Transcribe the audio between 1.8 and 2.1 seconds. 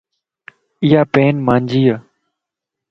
ا